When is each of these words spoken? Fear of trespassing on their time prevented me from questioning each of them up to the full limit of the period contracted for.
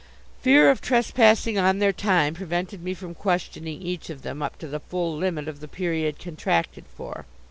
Fear 0.41 0.71
of 0.71 0.81
trespassing 0.81 1.59
on 1.59 1.77
their 1.77 1.93
time 1.93 2.33
prevented 2.33 2.81
me 2.81 2.95
from 2.95 3.13
questioning 3.13 3.83
each 3.83 4.09
of 4.09 4.23
them 4.23 4.41
up 4.41 4.57
to 4.57 4.67
the 4.67 4.79
full 4.79 5.15
limit 5.15 5.47
of 5.47 5.59
the 5.59 5.67
period 5.67 6.17
contracted 6.17 6.85
for. 6.87 7.27